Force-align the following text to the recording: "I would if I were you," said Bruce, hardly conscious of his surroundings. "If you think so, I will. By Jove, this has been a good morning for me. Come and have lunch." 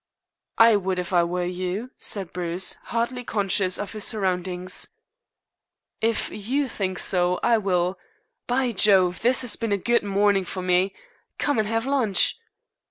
"I 0.57 0.77
would 0.77 0.97
if 0.97 1.13
I 1.13 1.23
were 1.23 1.45
you," 1.45 1.91
said 1.99 2.33
Bruce, 2.33 2.73
hardly 2.85 3.23
conscious 3.23 3.77
of 3.77 3.93
his 3.93 4.03
surroundings. 4.03 4.87
"If 6.01 6.31
you 6.31 6.67
think 6.67 6.97
so, 6.97 7.39
I 7.43 7.59
will. 7.59 7.99
By 8.47 8.71
Jove, 8.71 9.21
this 9.21 9.41
has 9.41 9.55
been 9.55 9.71
a 9.71 9.77
good 9.77 10.01
morning 10.01 10.43
for 10.45 10.63
me. 10.63 10.95
Come 11.37 11.59
and 11.59 11.67
have 11.67 11.85
lunch." 11.85 12.39